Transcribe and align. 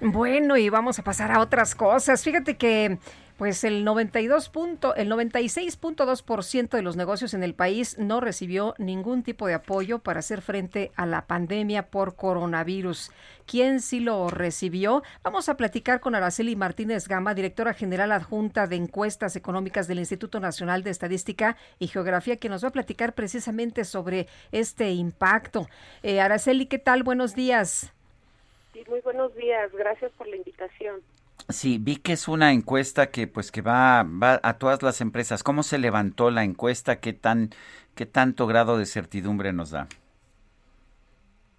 Bueno, 0.00 0.56
y 0.56 0.70
vamos 0.70 0.98
a 0.98 1.04
pasar 1.04 1.30
a 1.30 1.40
otras 1.40 1.74
cosas. 1.74 2.24
Fíjate 2.24 2.56
que 2.56 2.98
pues 3.40 3.64
el 3.64 3.84
92 3.84 4.50
punto, 4.50 4.94
el 4.96 5.10
96.2% 5.10 6.68
de 6.70 6.82
los 6.82 6.96
negocios 6.96 7.32
en 7.32 7.42
el 7.42 7.54
país 7.54 7.96
no 7.98 8.20
recibió 8.20 8.74
ningún 8.76 9.22
tipo 9.22 9.46
de 9.46 9.54
apoyo 9.54 9.98
para 10.00 10.20
hacer 10.20 10.42
frente 10.42 10.92
a 10.94 11.06
la 11.06 11.26
pandemia 11.26 11.86
por 11.86 12.16
coronavirus. 12.16 13.10
¿Quién 13.46 13.80
sí 13.80 14.00
lo 14.00 14.28
recibió? 14.28 15.02
Vamos 15.22 15.48
a 15.48 15.56
platicar 15.56 16.00
con 16.00 16.14
Araceli 16.14 16.54
Martínez 16.54 17.08
Gama, 17.08 17.32
directora 17.32 17.72
general 17.72 18.12
adjunta 18.12 18.66
de 18.66 18.76
encuestas 18.76 19.36
económicas 19.36 19.88
del 19.88 20.00
Instituto 20.00 20.38
Nacional 20.38 20.82
de 20.82 20.90
Estadística 20.90 21.56
y 21.78 21.88
Geografía, 21.88 22.36
que 22.36 22.50
nos 22.50 22.62
va 22.62 22.68
a 22.68 22.72
platicar 22.72 23.14
precisamente 23.14 23.86
sobre 23.86 24.28
este 24.52 24.92
impacto. 24.92 25.66
Eh, 26.02 26.20
Araceli, 26.20 26.66
¿qué 26.66 26.78
tal? 26.78 27.04
Buenos 27.04 27.34
días. 27.34 27.90
Sí, 28.80 28.90
muy 28.90 29.00
buenos 29.00 29.34
días. 29.34 29.70
Gracias 29.72 30.10
por 30.12 30.26
la 30.26 30.36
invitación. 30.36 31.02
Sí, 31.50 31.76
vi 31.78 31.96
que 31.96 32.12
es 32.12 32.28
una 32.28 32.52
encuesta 32.52 33.10
que 33.10 33.26
pues 33.26 33.52
que 33.52 33.60
va, 33.60 34.04
va 34.04 34.40
a 34.42 34.56
todas 34.58 34.82
las 34.82 35.02
empresas. 35.02 35.42
¿Cómo 35.42 35.62
se 35.62 35.78
levantó 35.78 36.30
la 36.30 36.44
encuesta? 36.44 37.00
¿Qué 37.00 37.12
tan 37.12 37.50
qué 37.94 38.06
tanto 38.06 38.46
grado 38.46 38.78
de 38.78 38.86
certidumbre 38.86 39.52
nos 39.52 39.70
da? 39.70 39.86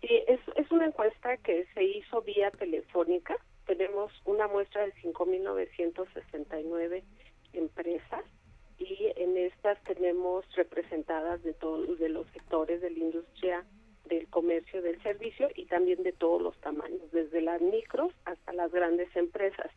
Sí, 0.00 0.22
es, 0.28 0.38
es 0.54 0.70
una 0.70 0.86
encuesta 0.86 1.36
que 1.38 1.66
se 1.74 1.82
hizo 1.82 2.22
vía 2.22 2.52
telefónica. 2.52 3.34
Tenemos 3.66 4.12
una 4.24 4.46
muestra 4.46 4.86
de 4.86 4.94
5.969 5.02 7.02
empresas 7.52 8.22
y 8.78 9.12
en 9.16 9.36
estas 9.36 9.82
tenemos 9.82 10.44
representadas 10.54 11.42
de 11.42 11.52
todos 11.54 11.98
de 11.98 12.10
los 12.10 12.28
sectores 12.28 12.80
de 12.80 12.90
la 12.90 12.98
industria 12.98 13.64
del 14.04 14.28
del 14.88 15.02
servicio 15.02 15.48
y 15.54 15.66
también 15.66 16.02
de 16.02 16.12
todos 16.12 16.40
los 16.40 16.56
tamaños, 16.60 17.12
desde 17.12 17.42
las 17.42 17.60
micros 17.60 18.12
hasta 18.24 18.52
las 18.54 18.72
grandes 18.72 19.14
empresas. 19.14 19.70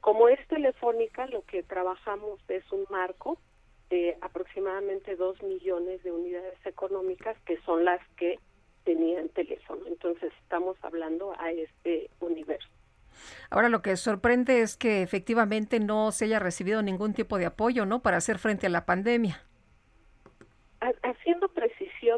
Como 0.00 0.28
es 0.28 0.38
telefónica, 0.48 1.26
lo 1.26 1.42
que 1.42 1.62
trabajamos 1.62 2.40
es 2.48 2.64
un 2.72 2.84
marco 2.90 3.38
de 3.90 4.16
aproximadamente 4.22 5.16
dos 5.16 5.42
millones 5.42 6.02
de 6.02 6.12
unidades 6.12 6.58
económicas 6.64 7.36
que 7.44 7.58
son 7.62 7.84
las 7.84 8.00
que 8.16 8.38
tenían 8.84 9.28
teléfono. 9.30 9.82
Entonces 9.86 10.32
estamos 10.42 10.76
hablando 10.82 11.34
a 11.38 11.52
este 11.52 12.10
universo. 12.20 12.68
Ahora 13.50 13.68
lo 13.68 13.82
que 13.82 13.96
sorprende 13.96 14.62
es 14.62 14.76
que 14.76 15.02
efectivamente 15.02 15.78
no 15.78 16.10
se 16.10 16.24
haya 16.24 16.38
recibido 16.38 16.82
ningún 16.82 17.12
tipo 17.12 17.38
de 17.38 17.46
apoyo, 17.46 17.84
¿no? 17.84 18.00
Para 18.02 18.16
hacer 18.16 18.38
frente 18.38 18.66
a 18.66 18.70
la 18.70 18.86
pandemia 18.86 19.44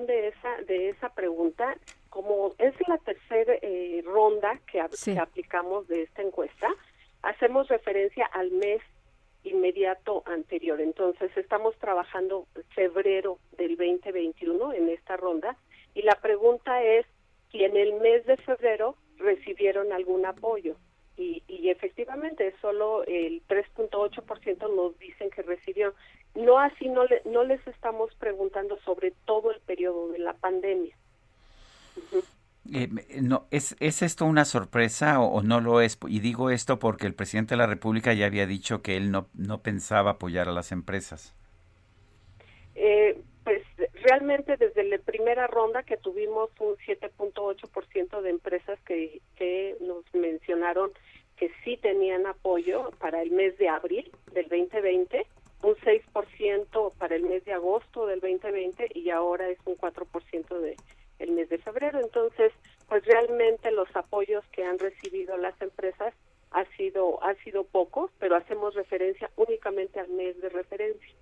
de 0.04 0.28
esa 0.28 0.62
de 0.66 0.90
esa 0.90 1.08
pregunta, 1.14 1.76
como 2.10 2.54
es 2.58 2.74
la 2.88 2.98
tercera 2.98 3.54
eh, 3.62 4.02
ronda 4.04 4.60
que, 4.70 4.80
aplicamos 4.80 5.88
de 5.88 6.02
esta 6.02 6.22
encuesta, 6.22 6.68
hacemos 7.22 7.68
referencia 7.68 8.26
al 8.26 8.50
mes 8.50 8.82
inmediato 9.44 10.22
anterior. 10.26 10.80
Entonces, 10.80 11.30
estamos 11.36 11.76
trabajando 11.76 12.46
febrero 12.74 13.38
del 13.56 13.76
2021 13.76 14.72
en 14.72 14.88
esta 14.88 15.16
ronda 15.16 15.56
y 15.94 16.02
la 16.02 16.16
pregunta 16.16 16.82
es 16.82 17.06
si 17.52 17.64
en 17.64 17.76
el 17.76 17.94
mes 17.94 18.26
de 18.26 18.36
febrero 18.38 18.96
recibieron 19.16 19.92
algún 19.92 20.26
apoyo. 20.26 20.76
Y, 21.16 21.42
y 21.48 21.70
efectivamente, 21.70 22.52
solo 22.60 23.04
el 23.04 23.42
3.8% 23.46 24.74
nos 24.74 24.98
dicen 24.98 25.30
que 25.30 25.42
recibieron. 25.42 25.94
No 26.36 26.58
así, 26.58 26.88
no, 26.88 27.04
le, 27.04 27.22
no 27.24 27.44
les 27.44 27.66
estamos 27.66 28.14
preguntando 28.16 28.78
sobre 28.84 29.12
todo 29.24 29.50
el 29.50 29.60
periodo 29.60 30.08
de 30.08 30.18
la 30.18 30.34
pandemia. 30.34 30.96
Eh, 32.72 32.88
no, 33.22 33.46
¿es, 33.50 33.76
¿Es 33.80 34.02
esto 34.02 34.24
una 34.24 34.44
sorpresa 34.44 35.20
o, 35.20 35.42
no 35.42 35.60
lo 35.60 35.80
es? 35.80 35.98
Y 36.08 36.20
digo 36.20 36.50
esto 36.50 36.78
porque 36.78 37.06
el 37.06 37.14
presidente 37.14 37.54
de 37.54 37.58
la 37.58 37.66
República 37.66 38.12
ya 38.12 38.26
había 38.26 38.46
dicho 38.46 38.82
que 38.82 38.96
él 38.96 39.10
no, 39.10 39.28
no 39.34 39.62
pensaba 39.62 40.12
apoyar 40.12 40.48
a 40.48 40.52
las 40.52 40.72
empresas. 40.72 41.34
Eh, 42.74 43.18
pues 43.44 43.62
realmente 44.02 44.56
desde 44.56 44.84
la 44.84 44.98
primera 44.98 45.46
ronda 45.46 45.84
que 45.84 45.96
tuvimos 45.96 46.50
un 46.58 46.76
7.8% 46.76 48.20
de 48.20 48.30
empresas 48.30 48.78
que, 48.84 49.20
que 49.36 49.76
nos 49.80 50.04
mencionaron 50.12 50.90
que 51.36 51.50
sí 51.64 51.76
tenían 51.76 52.26
apoyo 52.26 52.90
para 52.98 53.22
el 53.22 53.30
mes 53.30 53.56
de 53.58 53.68
abril 53.68 54.10
del 54.32 54.48
2020, 54.48 55.26
un 55.66 55.74
6% 55.74 56.92
para 56.96 57.16
el 57.16 57.24
mes 57.24 57.44
de 57.44 57.52
agosto 57.52 58.06
del 58.06 58.20
2020 58.20 58.88
y 58.94 59.10
ahora 59.10 59.48
es 59.48 59.58
un 59.64 59.76
4% 59.76 60.60
de 60.60 60.76
el 61.18 61.32
mes 61.32 61.48
de 61.48 61.58
febrero. 61.58 61.98
Entonces, 61.98 62.52
pues 62.88 63.04
realmente 63.04 63.72
los 63.72 63.88
apoyos 63.96 64.44
que 64.52 64.64
han 64.64 64.78
recibido 64.78 65.36
las 65.36 65.60
empresas 65.60 66.14
ha 66.52 66.64
sido 66.76 67.22
ha 67.24 67.34
sido 67.42 67.64
poco, 67.64 68.10
pero 68.20 68.36
hacemos 68.36 68.74
referencia 68.74 69.28
únicamente 69.34 69.98
al 69.98 70.08
mes 70.10 70.40
de 70.40 70.50
referencia. 70.50 71.14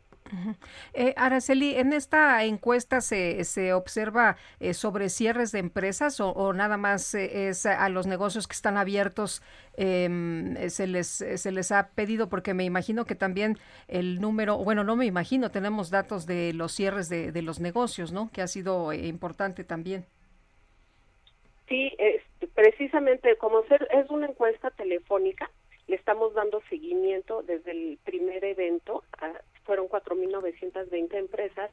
Eh, 0.92 1.14
Araceli, 1.16 1.76
¿en 1.76 1.92
esta 1.92 2.44
encuesta 2.44 3.00
se, 3.00 3.44
se 3.44 3.72
observa 3.72 4.36
eh, 4.60 4.74
sobre 4.74 5.08
cierres 5.08 5.52
de 5.52 5.58
empresas 5.58 6.20
o, 6.20 6.52
nada 6.52 6.76
más 6.76 7.14
eh, 7.14 7.48
es 7.48 7.66
a 7.66 7.88
los 7.88 8.06
negocios 8.06 8.46
que 8.46 8.54
están 8.54 8.76
abiertos 8.76 9.42
em, 9.76 10.54
se, 10.68 10.86
les, 10.86 11.08
se 11.08 11.52
les 11.52 11.72
ha 11.72 11.88
pedido? 11.90 12.28
Porque 12.28 12.54
me 12.54 12.64
imagino 12.64 13.04
que 13.04 13.14
también 13.14 13.58
el 13.88 14.20
número, 14.20 14.58
bueno, 14.58 14.84
no 14.84 14.96
me 14.96 15.06
imagino, 15.06 15.50
tenemos 15.50 15.90
datos 15.90 16.26
de 16.26 16.52
los 16.52 16.72
cierres 16.72 17.08
de, 17.08 17.32
de 17.32 17.42
los 17.42 17.60
negocios, 17.60 18.12
¿no? 18.12 18.30
Que 18.32 18.42
ha 18.42 18.48
sido 18.48 18.92
importante 18.92 19.64
también. 19.64 20.04
Sí, 21.68 21.92
precisamente 22.54 23.36
como 23.36 23.64
ser, 23.64 23.88
es 23.90 24.08
una 24.10 24.26
encuesta 24.26 24.70
telefónica, 24.70 25.50
le 25.86 25.96
estamos 25.96 26.32
dando 26.34 26.62
seguimiento 26.68 27.42
desde 27.42 27.72
el 27.72 27.98
primer 28.04 28.44
evento, 28.44 29.04
fueron 30.40 30.72
4.920 30.82 31.14
empresas, 31.14 31.70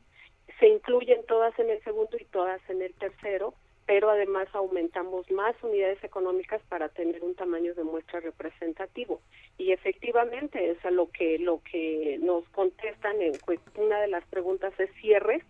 se 0.60 0.68
incluyen 0.68 1.26
todas 1.26 1.58
en 1.60 1.70
el 1.70 1.84
segundo 1.84 2.18
y 2.20 2.26
todas 2.26 2.62
en 2.70 2.82
el 2.82 2.94
tercero, 2.94 3.54
pero 3.86 4.10
además 4.10 4.48
aumentamos 4.54 5.30
más 5.32 5.56
unidades 5.64 6.04
económicas 6.04 6.62
para 6.70 6.90
tener 6.90 7.24
un 7.24 7.36
tamaño 7.36 7.74
de 7.74 7.84
muestra 7.84 8.20
representativo. 8.20 9.22
Y 9.58 9.72
efectivamente 9.72 10.72
es 10.72 10.84
a 10.86 10.92
lo 10.92 11.10
que 11.10 11.40
lo 11.40 11.62
que 11.64 12.20
nos 12.22 12.48
contestan 12.50 13.22
en 13.22 13.34
una 13.76 14.00
de 14.00 14.08
las 14.08 14.26
preguntas 14.26 14.74
es 14.80 14.90
cierres, 15.02 15.44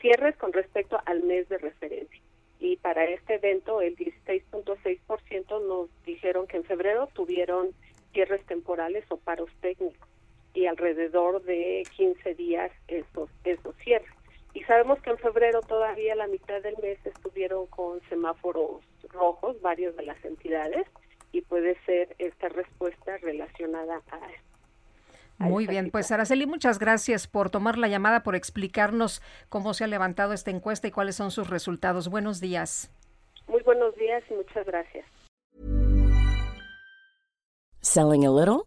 cierres 0.00 0.36
con 0.36 0.52
respecto 0.52 0.98
al 1.04 1.22
mes 1.22 1.48
de 1.48 1.58
referencia. 1.58 2.20
Y 2.58 2.76
para 2.76 3.04
este 3.04 3.34
evento 3.34 3.80
el 3.82 3.96
16.6% 3.96 5.66
nos 5.66 5.90
dijeron 6.04 6.46
que 6.46 6.56
en 6.56 6.64
febrero 6.64 7.08
tuvieron 7.12 7.70
cierres 8.12 8.44
temporales 8.46 9.04
o 9.10 9.18
paros 9.18 9.50
técnicos 9.60 10.13
y 10.54 10.66
alrededor 10.66 11.42
de 11.42 11.82
15 11.96 12.34
días 12.34 12.70
esos, 12.88 13.28
esos 13.44 13.76
cierres. 13.76 14.08
Y 14.54 14.62
sabemos 14.64 15.00
que 15.02 15.10
en 15.10 15.18
febrero 15.18 15.60
todavía 15.62 16.14
la 16.14 16.28
mitad 16.28 16.62
del 16.62 16.76
mes 16.80 16.98
estuvieron 17.04 17.66
con 17.66 18.00
semáforos 18.08 18.84
rojos, 19.10 19.60
varios 19.60 19.96
de 19.96 20.04
las 20.04 20.24
entidades, 20.24 20.86
y 21.32 21.42
puede 21.42 21.76
ser 21.84 22.14
esta 22.18 22.48
respuesta 22.48 23.16
relacionada 23.18 24.00
a 24.12 24.20
muy 25.38 25.66
bien, 25.66 25.90
pues 25.90 26.10
Araceli, 26.10 26.46
muchas 26.46 26.78
gracias 26.78 27.26
por 27.26 27.50
tomar 27.50 27.76
la 27.76 27.88
llamada, 27.88 28.22
por 28.22 28.34
explicarnos 28.34 29.20
cómo 29.48 29.74
se 29.74 29.84
ha 29.84 29.86
levantado 29.86 30.32
esta 30.32 30.50
encuesta 30.50 30.88
y 30.88 30.90
cuáles 30.90 31.16
son 31.16 31.30
sus 31.30 31.50
resultados. 31.50 32.08
Buenos 32.08 32.40
días. 32.40 32.90
Muy 33.48 33.62
buenos 33.62 33.94
días 33.96 34.22
y 34.30 34.34
muchas 34.34 34.64
gracias. 34.66 35.04
Selling 37.80 38.24
a 38.24 38.30
little 38.30 38.64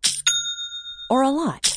or 1.10 1.24
a 1.24 1.32
lot. 1.32 1.77